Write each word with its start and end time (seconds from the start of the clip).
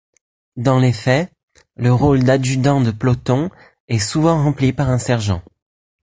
Dans 0.55 0.79
les 0.79 0.93
faits, 0.93 1.31
le 1.75 1.93
rôle 1.93 2.23
d'adjudant 2.23 2.81
de 2.81 2.89
peloton 2.89 3.51
est 3.87 3.99
souvent 3.99 4.43
rempli 4.43 4.73
par 4.73 4.89
un 4.89 4.97
sergent. 4.97 5.43